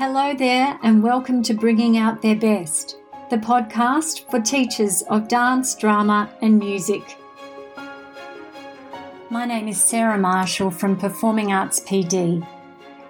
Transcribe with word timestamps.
Hello 0.00 0.32
there, 0.32 0.78
and 0.82 1.02
welcome 1.02 1.42
to 1.42 1.52
Bringing 1.52 1.98
Out 1.98 2.22
Their 2.22 2.34
Best, 2.34 2.96
the 3.28 3.36
podcast 3.36 4.30
for 4.30 4.40
teachers 4.40 5.02
of 5.10 5.28
dance, 5.28 5.74
drama, 5.74 6.32
and 6.40 6.58
music. 6.58 7.18
My 9.28 9.44
name 9.44 9.68
is 9.68 9.78
Sarah 9.84 10.16
Marshall 10.16 10.70
from 10.70 10.96
Performing 10.96 11.52
Arts 11.52 11.80
PD. 11.80 12.48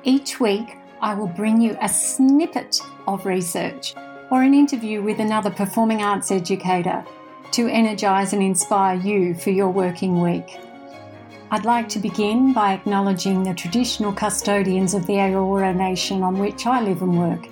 Each 0.03 0.41
week, 0.41 0.79
I 1.00 1.14
will 1.14 1.29
bring 1.29 1.61
you 1.61 1.79
a 1.80 1.89
snippet 1.89 2.80
of 3.07 3.25
research 3.25 3.95
or 4.29 4.43
an 4.43 4.52
interview 4.52 5.00
with 5.00 5.20
another 5.20 5.50
performing 5.50 6.02
arts 6.02 6.32
educator 6.32 7.04
to 7.52 7.68
energise 7.68 8.32
and 8.32 8.43
inspire 8.43 8.98
you 8.98 9.34
for 9.34 9.50
your 9.50 9.70
working 9.70 10.20
week. 10.20 10.59
I'd 11.53 11.64
like 11.64 11.89
to 11.89 11.98
begin 11.98 12.53
by 12.53 12.75
acknowledging 12.75 13.43
the 13.43 13.53
traditional 13.53 14.12
custodians 14.12 14.95
of 14.95 15.05
the 15.09 15.14
Eora 15.14 15.75
Nation 15.75 16.23
on 16.23 16.38
which 16.38 16.65
I 16.65 16.80
live 16.80 17.02
and 17.02 17.19
work. 17.19 17.48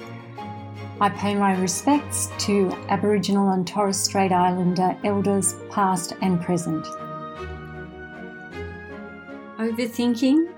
I 1.00 1.08
pay 1.08 1.34
my 1.34 1.58
respects 1.58 2.28
to 2.46 2.70
Aboriginal 2.90 3.50
and 3.50 3.66
Torres 3.66 3.98
Strait 3.98 4.30
Islander 4.30 4.96
elders 5.02 5.56
past 5.68 6.12
and 6.22 6.40
present. 6.40 6.86
Overthinking? 9.58 10.54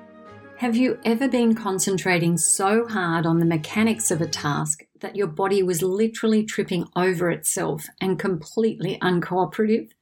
Have 0.59 0.77
you 0.77 0.99
ever 1.07 1.27
been 1.27 1.55
concentrating 1.55 2.37
so 2.37 2.87
hard 2.89 3.25
on 3.25 3.39
the 3.39 3.47
mechanics 3.47 4.11
of 4.11 4.21
a 4.21 4.27
task 4.27 4.85
that 5.01 5.17
your 5.17 5.29
body 5.29 5.63
was 5.63 5.81
literally 5.81 6.45
tripping 6.45 6.87
over 6.95 7.31
itself 7.31 7.87
and 8.03 8.19
completely 8.19 8.99
uncooperative? 9.01 9.93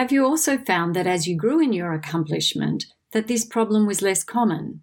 Have 0.00 0.12
you 0.12 0.24
also 0.24 0.56
found 0.56 0.96
that 0.96 1.06
as 1.06 1.28
you 1.28 1.36
grew 1.36 1.60
in 1.60 1.74
your 1.74 1.92
accomplishment, 1.92 2.86
that 3.12 3.26
this 3.26 3.44
problem 3.44 3.86
was 3.86 4.00
less 4.00 4.24
common? 4.24 4.80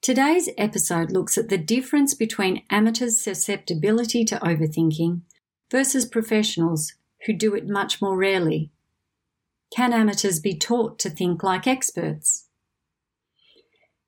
Today's 0.00 0.48
episode 0.56 1.10
looks 1.10 1.36
at 1.36 1.48
the 1.48 1.58
difference 1.58 2.14
between 2.14 2.62
amateurs' 2.70 3.20
susceptibility 3.20 4.24
to 4.26 4.36
overthinking 4.36 5.22
versus 5.68 6.06
professionals 6.06 6.94
who 7.26 7.32
do 7.32 7.56
it 7.56 7.66
much 7.66 8.00
more 8.00 8.16
rarely. 8.16 8.70
Can 9.74 9.92
amateurs 9.92 10.38
be 10.38 10.54
taught 10.56 11.00
to 11.00 11.10
think 11.10 11.42
like 11.42 11.66
experts? 11.66 12.46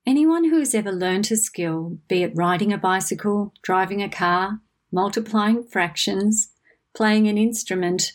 Anyone 0.07 0.51
who 0.51 0.61
has 0.61 0.73
ever 0.73 0.93
learned 0.93 1.33
a 1.33 1.37
skill, 1.37 1.99
be 2.07 2.23
it 2.23 2.31
riding 2.37 2.73
a 2.73 2.79
bicycle, 2.79 3.53
driving 3.61 4.05
a 4.05 4.09
car, 4.09 4.61
multiplying 4.93 5.65
fractions, 5.65 6.51
playing 6.95 7.27
an 7.27 7.37
instrument, 7.37 8.13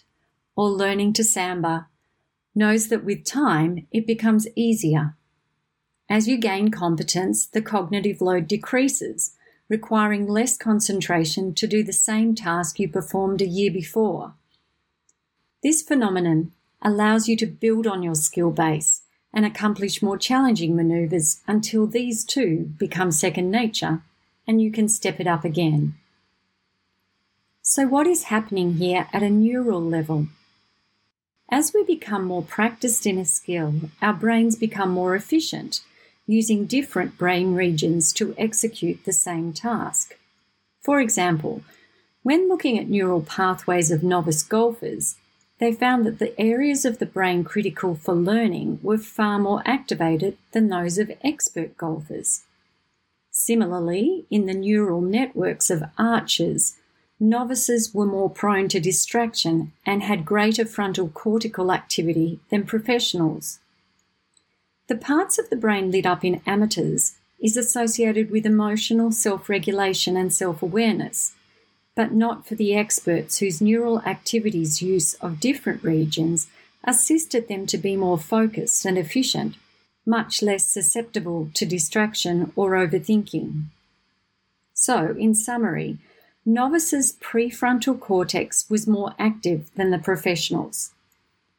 or 0.61 0.69
learning 0.69 1.11
to 1.11 1.23
samba 1.23 1.87
knows 2.53 2.89
that 2.89 3.03
with 3.03 3.25
time 3.25 3.87
it 3.89 4.05
becomes 4.05 4.47
easier. 4.55 5.15
As 6.07 6.27
you 6.27 6.37
gain 6.37 6.69
competence, 6.69 7.47
the 7.47 7.63
cognitive 7.63 8.21
load 8.21 8.47
decreases, 8.47 9.31
requiring 9.69 10.27
less 10.27 10.57
concentration 10.57 11.55
to 11.55 11.65
do 11.65 11.81
the 11.81 11.91
same 11.91 12.35
task 12.35 12.79
you 12.79 12.87
performed 12.87 13.41
a 13.41 13.47
year 13.47 13.71
before. 13.71 14.35
This 15.63 15.81
phenomenon 15.81 16.51
allows 16.79 17.27
you 17.27 17.35
to 17.37 17.47
build 17.47 17.87
on 17.87 18.03
your 18.03 18.13
skill 18.13 18.51
base 18.51 19.01
and 19.33 19.47
accomplish 19.47 20.03
more 20.03 20.17
challenging 20.17 20.75
maneuvers 20.75 21.41
until 21.47 21.87
these 21.87 22.23
too 22.23 22.69
become 22.77 23.11
second 23.11 23.49
nature 23.49 24.03
and 24.47 24.61
you 24.61 24.71
can 24.71 24.87
step 24.87 25.19
it 25.19 25.25
up 25.25 25.43
again. 25.43 25.95
So, 27.63 27.87
what 27.87 28.05
is 28.05 28.25
happening 28.25 28.75
here 28.75 29.07
at 29.11 29.23
a 29.23 29.29
neural 29.31 29.81
level? 29.81 30.27
As 31.53 31.73
we 31.73 31.83
become 31.83 32.23
more 32.23 32.43
practiced 32.43 33.05
in 33.05 33.17
a 33.17 33.25
skill, 33.25 33.73
our 34.01 34.13
brains 34.13 34.55
become 34.55 34.89
more 34.89 35.15
efficient, 35.15 35.81
using 36.25 36.65
different 36.65 37.17
brain 37.17 37.53
regions 37.55 38.13
to 38.13 38.33
execute 38.37 39.03
the 39.03 39.11
same 39.11 39.51
task. 39.51 40.17
For 40.79 41.01
example, 41.01 41.61
when 42.23 42.47
looking 42.47 42.79
at 42.79 42.87
neural 42.87 43.21
pathways 43.21 43.91
of 43.91 44.01
novice 44.01 44.43
golfers, 44.43 45.17
they 45.59 45.73
found 45.73 46.05
that 46.05 46.19
the 46.19 46.39
areas 46.39 46.85
of 46.85 46.99
the 46.99 47.05
brain 47.05 47.43
critical 47.43 47.95
for 47.95 48.15
learning 48.15 48.79
were 48.81 48.97
far 48.97 49.37
more 49.37 49.61
activated 49.65 50.37
than 50.53 50.69
those 50.69 50.97
of 50.97 51.11
expert 51.21 51.77
golfers. 51.77 52.43
Similarly, 53.29 54.25
in 54.31 54.45
the 54.45 54.53
neural 54.53 55.01
networks 55.01 55.69
of 55.69 55.83
archers, 55.97 56.77
novices 57.21 57.93
were 57.93 58.05
more 58.05 58.29
prone 58.29 58.67
to 58.67 58.79
distraction 58.79 59.71
and 59.85 60.01
had 60.01 60.25
greater 60.25 60.65
frontal 60.65 61.07
cortical 61.09 61.71
activity 61.71 62.39
than 62.49 62.65
professionals. 62.65 63.59
The 64.87 64.97
parts 64.97 65.37
of 65.37 65.49
the 65.49 65.55
brain 65.55 65.91
lit 65.91 66.05
up 66.05 66.25
in 66.25 66.41
amateurs 66.45 67.13
is 67.39 67.55
associated 67.55 68.31
with 68.31 68.45
emotional 68.45 69.11
self 69.11 69.47
regulation 69.47 70.17
and 70.17 70.33
self 70.33 70.61
awareness, 70.61 71.33
but 71.95 72.11
not 72.11 72.47
for 72.47 72.55
the 72.55 72.75
experts 72.75 73.37
whose 73.37 73.61
neural 73.61 74.01
activities 74.01 74.81
use 74.81 75.13
of 75.15 75.39
different 75.39 75.83
regions 75.83 76.47
assisted 76.83 77.47
them 77.47 77.67
to 77.67 77.77
be 77.77 77.95
more 77.95 78.17
focused 78.17 78.83
and 78.83 78.97
efficient, 78.97 79.55
much 80.05 80.41
less 80.41 80.65
susceptible 80.67 81.49
to 81.53 81.65
distraction 81.65 82.51
or 82.55 82.71
overthinking. 82.71 83.65
So, 84.73 85.15
in 85.17 85.35
summary, 85.35 85.99
Novices' 86.45 87.13
prefrontal 87.21 87.99
cortex 87.99 88.67
was 88.67 88.87
more 88.87 89.13
active 89.19 89.69
than 89.75 89.91
the 89.91 89.99
professionals. 89.99 90.91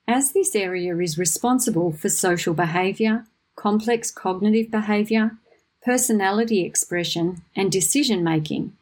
As 0.08 0.32
this 0.32 0.56
area 0.56 0.96
is 0.98 1.16
responsible 1.16 1.92
for 1.92 2.08
social 2.08 2.52
behaviour, 2.52 3.26
complex 3.54 4.10
cognitive 4.10 4.72
behaviour, 4.72 5.38
personality 5.84 6.64
expression, 6.64 7.42
and 7.54 7.70
decision 7.70 8.24
making, 8.24 8.76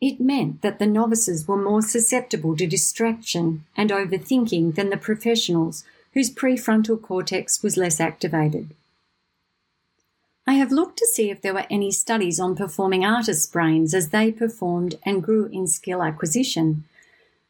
it 0.00 0.20
meant 0.20 0.62
that 0.62 0.80
the 0.80 0.86
novices 0.86 1.46
were 1.46 1.62
more 1.62 1.80
susceptible 1.80 2.56
to 2.56 2.66
distraction 2.66 3.64
and 3.76 3.90
overthinking 3.90 4.74
than 4.74 4.90
the 4.90 4.96
professionals 4.96 5.84
whose 6.12 6.34
prefrontal 6.34 7.00
cortex 7.00 7.62
was 7.62 7.76
less 7.76 8.00
activated. 8.00 8.74
I 10.48 10.54
have 10.54 10.70
looked 10.70 10.96
to 10.98 11.06
see 11.06 11.28
if 11.28 11.42
there 11.42 11.54
were 11.54 11.66
any 11.68 11.90
studies 11.90 12.38
on 12.38 12.54
performing 12.54 13.04
artists' 13.04 13.46
brains 13.46 13.92
as 13.92 14.10
they 14.10 14.30
performed 14.30 14.94
and 15.04 15.22
grew 15.22 15.46
in 15.46 15.66
skill 15.66 16.04
acquisition, 16.04 16.84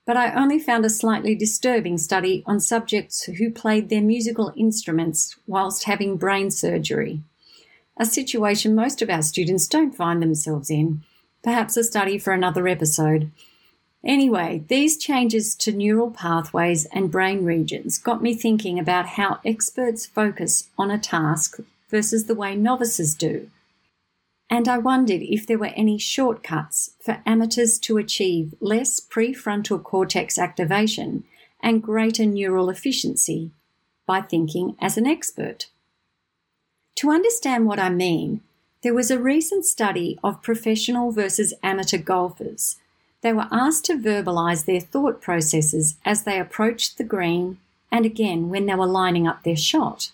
but 0.07 0.17
I 0.17 0.33
only 0.33 0.59
found 0.59 0.87
a 0.87 0.91
slightly 0.91 1.35
disturbing 1.35 1.99
study 1.99 2.43
on 2.47 2.59
subjects 2.59 3.25
who 3.25 3.51
played 3.51 3.91
their 3.91 4.01
musical 4.01 4.51
instruments 4.56 5.37
whilst 5.47 5.85
having 5.85 6.17
brain 6.17 6.51
surgery, 6.51 7.21
a 7.99 8.06
situation 8.06 8.75
most 8.75 9.03
of 9.03 9.11
our 9.11 9.23
students 9.23 9.67
don't 9.67 9.95
find 9.95 10.23
themselves 10.23 10.71
in. 10.71 11.03
Perhaps 11.43 11.77
a 11.77 11.85
study 11.85 12.19
for 12.19 12.33
another 12.33 12.67
episode. 12.67 13.31
Anyway, 14.05 14.65
these 14.69 14.97
changes 14.97 15.55
to 15.56 15.73
neural 15.73 16.11
pathways 16.11 16.87
and 16.87 17.11
brain 17.11 17.45
regions 17.45 17.99
got 17.99 18.23
me 18.23 18.35
thinking 18.35 18.79
about 18.79 19.06
how 19.06 19.39
experts 19.45 20.06
focus 20.06 20.71
on 20.79 20.91
a 20.91 20.99
task 20.99 21.59
versus 21.89 22.27
the 22.27 22.35
way 22.35 22.55
novices 22.55 23.15
do. 23.15 23.51
And 24.49 24.69
I 24.69 24.79
wondered 24.79 25.23
if 25.23 25.47
there 25.47 25.59
were 25.59 25.73
any 25.77 25.99
shortcuts 25.99 26.93
for 27.01 27.23
amateurs 27.27 27.79
to 27.81 27.99
achieve 27.99 28.55
less 28.61 29.01
prefrontal 29.01 29.83
cortex 29.83 30.39
activation 30.39 31.25
and 31.61 31.83
greater 31.83 32.25
neural 32.25 32.71
efficiency 32.71 33.51
by 34.07 34.21
thinking 34.21 34.77
as 34.81 34.97
an 34.97 35.07
expert. 35.07 35.67
To 36.97 37.11
understand 37.11 37.67
what 37.67 37.81
I 37.81 37.89
mean, 37.89 38.41
there 38.83 38.95
was 38.95 39.11
a 39.11 39.19
recent 39.19 39.65
study 39.65 40.19
of 40.23 40.43
professional 40.43 41.11
versus 41.11 41.53
amateur 41.63 41.99
golfers. 41.99 42.77
They 43.21 43.33
were 43.33 43.49
asked 43.51 43.87
to 43.87 43.95
verbalize 43.95 44.65
their 44.65 44.81
thought 44.81 45.21
processes 45.21 45.97
as 46.05 46.23
they 46.23 46.39
approached 46.39 46.97
the 46.97 47.05
green 47.05 47.59
and 47.91 48.07
again 48.07 48.49
when 48.49 48.67
they 48.67 48.75
were 48.77 48.87
lining 48.87 49.27
up 49.27 49.43
their 49.43 49.57
shot. 49.57 50.13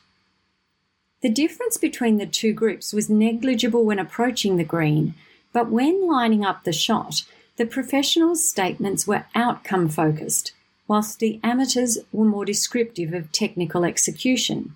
The 1.22 1.30
difference 1.30 1.76
between 1.76 2.16
the 2.16 2.26
two 2.26 2.52
groups 2.52 2.92
was 2.92 3.08
negligible 3.08 3.84
when 3.84 4.00
approaching 4.00 4.56
the 4.56 4.64
green, 4.64 5.14
but 5.52 5.70
when 5.70 6.08
lining 6.08 6.44
up 6.44 6.64
the 6.64 6.72
shot, 6.72 7.22
the 7.56 7.66
professionals' 7.66 8.48
statements 8.48 9.06
were 9.06 9.26
outcome 9.34 9.88
focused, 9.88 10.52
whilst 10.88 11.20
the 11.20 11.38
amateurs 11.44 11.98
were 12.10 12.24
more 12.24 12.44
descriptive 12.44 13.14
of 13.14 13.30
technical 13.30 13.84
execution. 13.84 14.74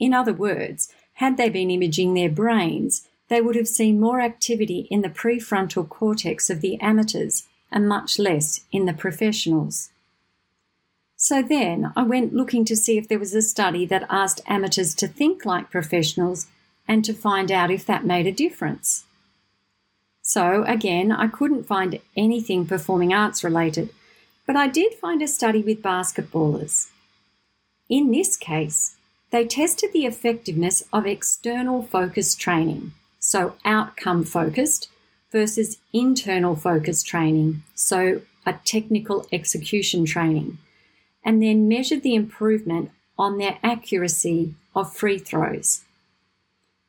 In 0.00 0.14
other 0.14 0.32
words, 0.32 0.88
had 1.14 1.36
they 1.36 1.50
been 1.50 1.70
imaging 1.70 2.14
their 2.14 2.30
brains, 2.30 3.06
they 3.28 3.42
would 3.42 3.56
have 3.56 3.68
seen 3.68 4.00
more 4.00 4.20
activity 4.20 4.88
in 4.90 5.02
the 5.02 5.10
prefrontal 5.10 5.86
cortex 5.86 6.48
of 6.48 6.62
the 6.62 6.80
amateurs 6.80 7.46
and 7.70 7.86
much 7.86 8.18
less 8.18 8.64
in 8.72 8.86
the 8.86 8.94
professionals. 8.94 9.90
So 11.20 11.42
then 11.42 11.92
I 11.96 12.04
went 12.04 12.32
looking 12.32 12.64
to 12.66 12.76
see 12.76 12.96
if 12.96 13.08
there 13.08 13.18
was 13.18 13.34
a 13.34 13.42
study 13.42 13.84
that 13.86 14.06
asked 14.08 14.40
amateurs 14.46 14.94
to 14.94 15.08
think 15.08 15.44
like 15.44 15.68
professionals 15.68 16.46
and 16.86 17.04
to 17.04 17.12
find 17.12 17.50
out 17.50 17.72
if 17.72 17.84
that 17.86 18.06
made 18.06 18.28
a 18.28 18.32
difference. 18.32 19.04
So 20.22 20.62
again, 20.62 21.10
I 21.10 21.26
couldn't 21.26 21.66
find 21.66 21.98
anything 22.16 22.66
performing 22.66 23.12
arts 23.12 23.42
related, 23.42 23.90
but 24.46 24.54
I 24.54 24.68
did 24.68 24.94
find 24.94 25.20
a 25.20 25.26
study 25.26 25.60
with 25.60 25.82
basketballers. 25.82 26.86
In 27.88 28.12
this 28.12 28.36
case, 28.36 28.94
they 29.32 29.44
tested 29.44 29.92
the 29.92 30.06
effectiveness 30.06 30.84
of 30.92 31.04
external 31.04 31.82
focus 31.82 32.36
training, 32.36 32.92
so 33.18 33.54
outcome 33.64 34.22
focused, 34.22 34.88
versus 35.32 35.78
internal 35.92 36.54
focus 36.54 37.02
training, 37.02 37.64
so 37.74 38.22
a 38.46 38.52
technical 38.64 39.26
execution 39.32 40.04
training, 40.04 40.58
and 41.28 41.42
then 41.42 41.68
measured 41.68 42.02
the 42.02 42.14
improvement 42.14 42.90
on 43.18 43.36
their 43.36 43.58
accuracy 43.62 44.54
of 44.74 44.96
free 44.96 45.18
throws. 45.18 45.82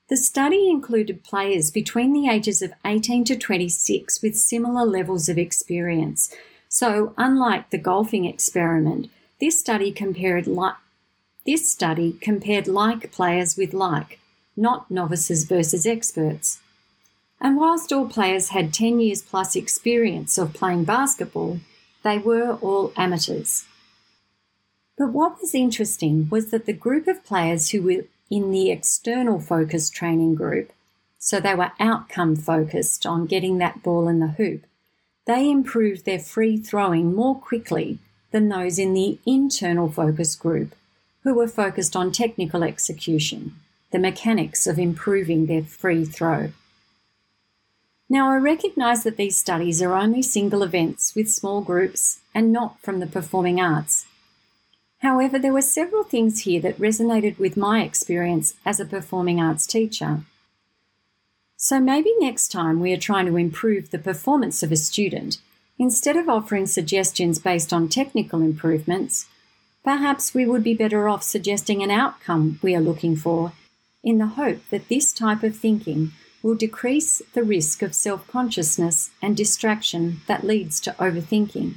The 0.08 0.16
study 0.16 0.70
included 0.70 1.26
players 1.26 1.70
between 1.70 2.14
the 2.14 2.30
ages 2.30 2.62
of 2.62 2.72
18 2.86 3.26
to 3.26 3.36
26 3.36 4.22
with 4.22 4.38
similar 4.38 4.86
levels 4.86 5.28
of 5.28 5.38
experience. 5.38 6.34
So, 6.70 7.14
unlike 7.18 7.70
the 7.70 7.78
golfing 7.78 8.24
experiment, 8.24 9.10
this 9.42 9.60
study 9.60 9.92
compared 9.92 10.48
like 10.48 10.76
this 11.46 11.70
study 11.70 12.14
compared 12.22 12.70
like 12.70 13.12
players 13.12 13.58
with 13.58 13.74
like, 13.74 14.20
not 14.56 14.90
novices 14.90 15.44
versus 15.44 15.86
experts. 15.86 16.62
And 17.42 17.58
whilst 17.58 17.92
all 17.92 18.08
players 18.08 18.50
had 18.50 18.74
10 18.74 19.02
years 19.02 19.22
plus 19.22 19.58
experience 19.58 20.38
of 20.38 20.54
playing 20.54 20.86
basketball, 20.86 21.60
they 22.04 22.20
were 22.20 22.54
all 22.62 22.94
amateurs. 22.96 23.66
But 25.00 25.14
what 25.14 25.40
was 25.40 25.56
interesting 25.56 26.28
was 26.30 26.52
that 26.52 26.66
the 26.66 26.74
group 26.74 27.08
of 27.08 27.24
players 27.24 27.70
who 27.70 27.82
were 27.82 28.04
in 28.30 28.52
the 28.52 28.70
external 28.70 29.40
focus 29.40 29.90
training 29.90 30.36
group, 30.36 30.74
so 31.18 31.40
they 31.40 31.56
were 31.56 31.72
outcome 31.80 32.36
focused 32.36 33.06
on 33.06 33.26
getting 33.26 33.60
that 33.60 33.82
ball 33.82 34.10
in 34.10 34.20
the 34.20 34.28
hoop, 34.28 34.66
they 35.26 35.50
improved 35.50 36.04
their 36.04 36.20
free 36.20 36.58
throwing 36.58 37.16
more 37.16 37.40
quickly 37.40 38.00
than 38.32 38.50
those 38.50 38.78
in 38.78 38.94
the 38.94 39.18
internal 39.26 39.90
focus 39.90 40.36
group, 40.36 40.76
who 41.24 41.34
were 41.34 41.48
focused 41.48 41.96
on 41.96 42.12
technical 42.12 42.62
execution, 42.62 43.56
the 43.92 44.00
mechanics 44.00 44.68
of 44.68 44.78
improving 44.78 45.46
their 45.46 45.64
free 45.64 46.04
throw. 46.04 46.52
Now, 48.10 48.32
I 48.32 48.36
recognise 48.36 49.04
that 49.04 49.16
these 49.16 49.38
studies 49.38 49.82
are 49.82 49.94
only 49.94 50.22
single 50.22 50.62
events 50.62 51.16
with 51.16 51.32
small 51.32 51.62
groups 51.62 52.20
and 52.36 52.52
not 52.52 52.82
from 52.82 53.00
the 53.00 53.08
performing 53.08 53.62
arts. 53.62 54.06
However, 55.00 55.40
there 55.40 55.54
were 55.54 55.62
several 55.62 56.04
things 56.04 56.42
here 56.42 56.62
that 56.62 56.78
resonated 56.78 57.40
with 57.40 57.56
my 57.56 57.84
experience 57.84 58.56
as 58.66 58.80
a 58.80 58.86
performing 58.86 59.40
arts 59.40 59.66
teacher. 59.66 60.22
So 61.56 61.80
maybe 61.80 62.14
next 62.20 62.52
time 62.52 62.80
we 62.80 62.94
are 62.94 62.98
trying 62.98 63.26
to 63.26 63.38
improve 63.38 63.92
the 63.92 64.00
performance 64.00 64.64
of 64.64 64.72
a 64.72 64.78
student, 64.78 65.40
instead 65.78 66.18
of 66.18 66.30
offering 66.30 66.68
suggestions 66.68 67.40
based 67.40 67.74
on 67.74 67.88
technical 67.88 68.42
improvements, 68.42 69.28
perhaps 69.84 70.34
we 70.34 70.46
would 70.46 70.64
be 70.64 70.74
better 70.74 71.08
off 71.08 71.24
suggesting 71.24 71.82
an 71.82 71.92
outcome 71.92 72.60
we 72.62 72.76
are 72.76 72.82
looking 72.82 73.16
for 73.16 73.54
in 74.04 74.18
the 74.18 74.28
hope 74.28 74.60
that 74.70 74.88
this 74.88 75.12
type 75.12 75.44
of 75.44 75.56
thinking 75.56 76.12
will 76.42 76.56
decrease 76.56 77.22
the 77.34 77.44
risk 77.44 77.82
of 77.82 77.94
self 77.94 78.28
consciousness 78.28 79.12
and 79.22 79.36
distraction 79.36 80.22
that 80.28 80.46
leads 80.46 80.80
to 80.80 80.92
overthinking. 81.00 81.76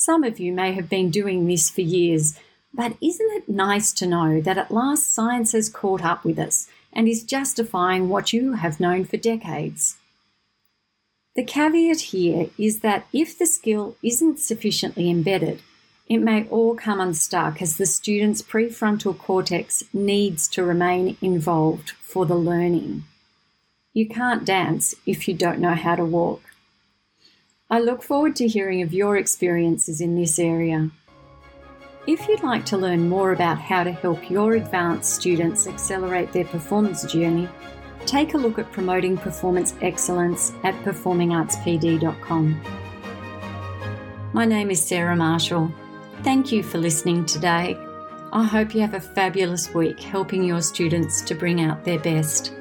Some 0.00 0.22
of 0.22 0.38
you 0.38 0.52
may 0.52 0.74
have 0.74 0.88
been 0.88 1.10
doing 1.10 1.48
this 1.48 1.68
for 1.68 1.80
years, 1.80 2.38
but 2.72 2.96
isn't 3.02 3.32
it 3.32 3.48
nice 3.48 3.90
to 3.94 4.06
know 4.06 4.40
that 4.40 4.56
at 4.56 4.70
last 4.70 5.12
science 5.12 5.50
has 5.50 5.68
caught 5.68 6.04
up 6.04 6.24
with 6.24 6.38
us 6.38 6.68
and 6.92 7.08
is 7.08 7.24
justifying 7.24 8.08
what 8.08 8.32
you 8.32 8.52
have 8.52 8.78
known 8.78 9.04
for 9.04 9.16
decades? 9.16 9.96
The 11.34 11.42
caveat 11.42 12.00
here 12.12 12.48
is 12.56 12.78
that 12.78 13.08
if 13.12 13.36
the 13.36 13.44
skill 13.44 13.96
isn't 14.00 14.38
sufficiently 14.38 15.10
embedded, 15.10 15.62
it 16.06 16.18
may 16.18 16.46
all 16.46 16.76
come 16.76 17.00
unstuck 17.00 17.60
as 17.60 17.76
the 17.76 17.84
student's 17.84 18.40
prefrontal 18.40 19.18
cortex 19.18 19.82
needs 19.92 20.46
to 20.50 20.62
remain 20.62 21.16
involved 21.20 21.90
for 21.90 22.24
the 22.24 22.36
learning. 22.36 23.02
You 23.92 24.08
can't 24.08 24.44
dance 24.44 24.94
if 25.06 25.26
you 25.26 25.34
don't 25.34 25.58
know 25.58 25.74
how 25.74 25.96
to 25.96 26.04
walk. 26.04 26.42
I 27.70 27.80
look 27.80 28.02
forward 28.02 28.34
to 28.36 28.48
hearing 28.48 28.80
of 28.80 28.94
your 28.94 29.18
experiences 29.18 30.00
in 30.00 30.14
this 30.14 30.38
area. 30.38 30.90
If 32.06 32.26
you'd 32.26 32.42
like 32.42 32.64
to 32.66 32.78
learn 32.78 33.10
more 33.10 33.32
about 33.32 33.58
how 33.58 33.84
to 33.84 33.92
help 33.92 34.30
your 34.30 34.54
advanced 34.54 35.14
students 35.16 35.66
accelerate 35.66 36.32
their 36.32 36.46
performance 36.46 37.04
journey, 37.04 37.46
take 38.06 38.32
a 38.32 38.38
look 38.38 38.58
at 38.58 38.72
promoting 38.72 39.18
performance 39.18 39.74
excellence 39.82 40.54
at 40.64 40.74
performingartspd.com. 40.82 42.62
My 44.32 44.46
name 44.46 44.70
is 44.70 44.82
Sarah 44.82 45.16
Marshall. 45.16 45.70
Thank 46.22 46.50
you 46.50 46.62
for 46.62 46.78
listening 46.78 47.26
today. 47.26 47.76
I 48.32 48.44
hope 48.44 48.74
you 48.74 48.80
have 48.80 48.94
a 48.94 49.00
fabulous 49.00 49.74
week 49.74 50.00
helping 50.00 50.42
your 50.42 50.62
students 50.62 51.20
to 51.20 51.34
bring 51.34 51.60
out 51.60 51.84
their 51.84 51.98
best. 51.98 52.54